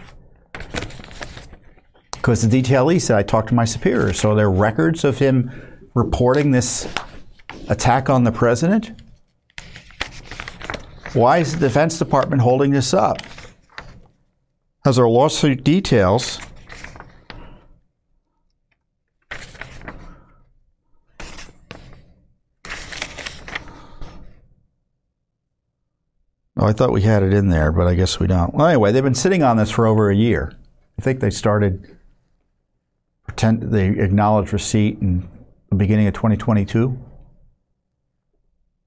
[2.20, 4.12] because the detailee said I talked to my superior.
[4.12, 5.50] So there are records of him
[5.94, 6.86] reporting this
[7.70, 8.92] attack on the president.
[11.14, 13.22] Why is the Defense Department holding this up?
[14.86, 16.40] As our lawsuit details,
[26.62, 28.54] Oh, I thought we had it in there, but I guess we don't.
[28.54, 30.52] Well, anyway, they've been sitting on this for over a year.
[30.98, 31.98] I think they started
[33.30, 35.30] pretend they acknowledge receipt in
[35.70, 37.00] the beginning of 2022,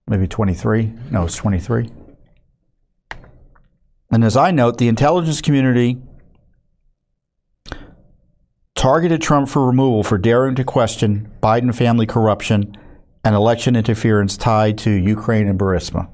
[0.08, 0.92] maybe 23.
[1.12, 1.88] No, it's 23.
[4.10, 6.02] And as I note, the intelligence community
[8.74, 12.76] targeted Trump for removal for daring to question Biden family corruption
[13.24, 16.08] and election interference tied to Ukraine and Burisma.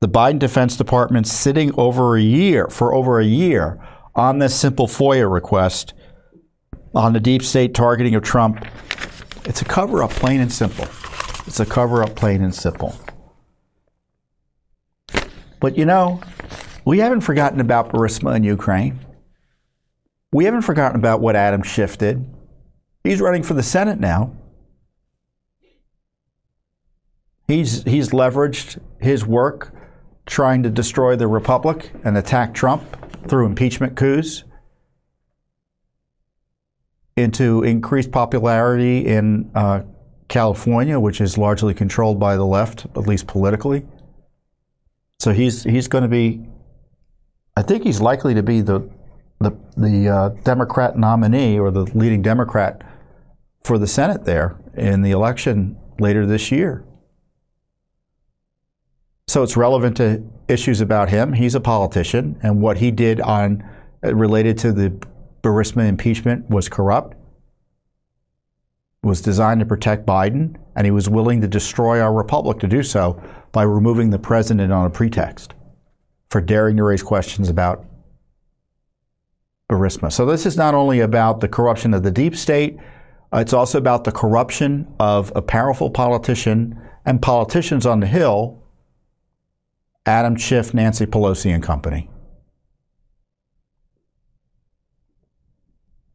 [0.00, 3.78] The Biden Defense Department sitting over a year, for over a year,
[4.14, 5.92] on this simple FOIA request
[6.94, 8.64] on the deep state targeting of Trump.
[9.44, 10.86] It's a cover up, plain and simple.
[11.46, 12.94] It's a cover up, plain and simple.
[15.60, 16.20] But you know,
[16.84, 18.98] we haven't forgotten about Burisma in Ukraine.
[20.32, 22.24] We haven't forgotten about what Adam Schiff did.
[23.04, 24.36] He's running for the Senate now.
[27.48, 29.74] He's, he's leveraged his work
[30.24, 32.82] trying to destroy the Republic and attack Trump
[33.28, 34.44] through impeachment coups
[37.16, 39.82] into increased popularity in uh,
[40.28, 43.84] California, which is largely controlled by the left, at least politically.
[45.18, 46.44] So he's he's going to be,
[47.56, 48.90] I think he's likely to be the
[49.40, 52.82] the the uh, Democrat nominee or the leading Democrat
[53.62, 56.84] for the Senate there in the election later this year.
[59.28, 61.32] So it's relevant to issues about him.
[61.32, 63.62] He's a politician, and what he did on
[64.04, 64.90] uh, related to the
[65.42, 67.16] Burisma impeachment was corrupt.
[69.02, 72.82] Was designed to protect Biden, and he was willing to destroy our republic to do
[72.84, 73.20] so
[73.50, 75.54] by removing the president on a pretext
[76.30, 77.84] for daring to raise questions about
[79.68, 80.12] Burisma.
[80.12, 82.78] So this is not only about the corruption of the deep state,
[83.32, 88.62] it's also about the corruption of a powerful politician and politicians on the Hill
[90.04, 92.10] Adam Schiff, Nancy Pelosi, and company.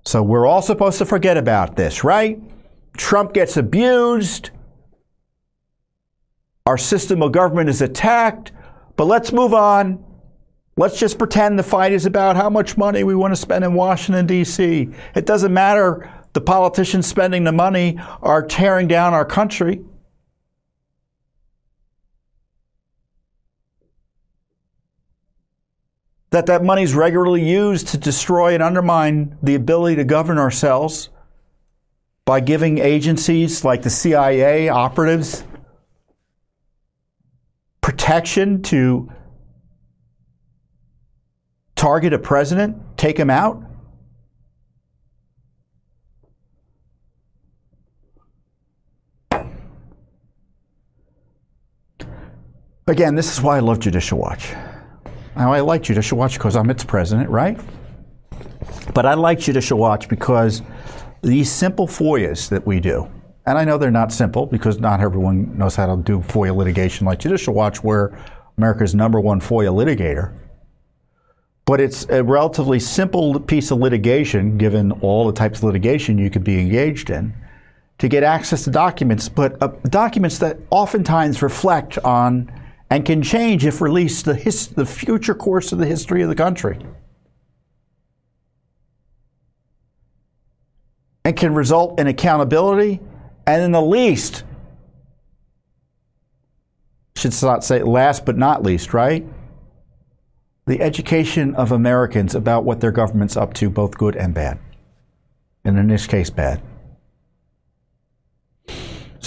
[0.07, 2.41] So we're all supposed to forget about this, right?
[2.95, 4.51] Trump gets abused.
[6.65, 8.53] Our system of government is attacked.
[8.95, 10.01] But let's move on.
[10.77, 13.73] Let's just pretend the fight is about how much money we want to spend in
[13.73, 14.87] Washington, D.C.
[15.13, 16.09] It doesn't matter.
[16.31, 19.81] The politicians spending the money are tearing down our country.
[26.29, 31.09] That that money is regularly used to destroy and undermine the ability to govern ourselves
[32.25, 35.43] by giving agencies like the CIA operatives
[37.81, 39.09] protection to
[41.75, 43.63] target a president, take him out?
[52.87, 54.53] Again, this is why I love Judicial Watch.
[55.37, 57.59] Now, I like Judicial Watch because I'm its president, right?
[58.95, 60.63] But I like Judicial Watch because
[61.21, 63.07] these simple FOIAs that we do,
[63.45, 67.05] and I know they're not simple because not everyone knows how to do FOIA litigation
[67.05, 68.17] like Judicial Watch, where
[68.57, 70.33] America's number one FOIA litigator.
[71.65, 76.31] But it's a relatively simple piece of litigation, given all the types of litigation you
[76.31, 77.31] could be engaged in,
[77.99, 82.51] to get access to documents, but uh, documents that oftentimes reflect on
[82.89, 86.35] and can change if released the, his, the future course of the history of the
[86.35, 86.79] country.
[91.25, 93.01] And can result in accountability
[93.45, 94.43] and, in the least,
[97.17, 99.25] should not say last but not least, right?
[100.65, 104.59] The education of Americans about what their government's up to, both good and bad.
[105.65, 106.61] And in this case, bad.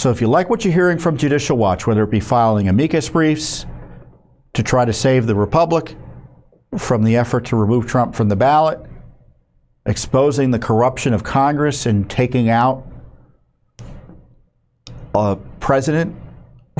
[0.01, 3.07] So if you like what you're hearing from Judicial Watch, whether it be filing amicus
[3.07, 3.67] briefs
[4.53, 5.95] to try to save the Republic
[6.75, 8.79] from the effort to remove Trump from the ballot,
[9.85, 12.83] exposing the corruption of Congress and taking out
[15.13, 16.15] a president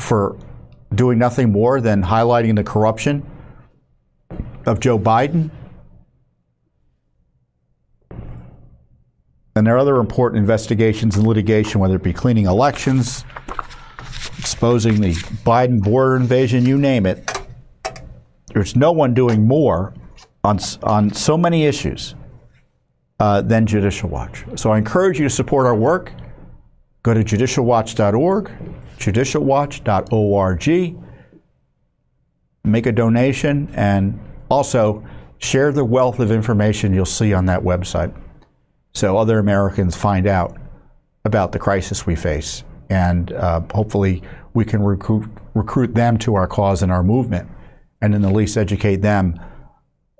[0.00, 0.36] for
[0.92, 3.24] doing nothing more than highlighting the corruption
[4.66, 5.48] of Joe Biden
[9.54, 13.24] And there are other important investigations and litigation, whether it be cleaning elections,
[14.38, 15.12] exposing the
[15.44, 17.30] Biden border invasion, you name it.
[18.54, 19.92] There's no one doing more
[20.42, 22.14] on, on so many issues
[23.20, 24.44] uh, than Judicial Watch.
[24.56, 26.12] So I encourage you to support our work.
[27.02, 28.50] Go to judicialwatch.org,
[28.98, 30.98] judicialwatch.org,
[32.64, 34.18] make a donation, and
[34.50, 35.04] also
[35.38, 38.14] share the wealth of information you'll see on that website
[38.92, 40.56] so other Americans find out
[41.24, 42.64] about the crisis we face.
[42.90, 44.22] And uh, hopefully
[44.54, 47.48] we can recruit, recruit them to our cause and our movement,
[48.00, 49.40] and in the least educate them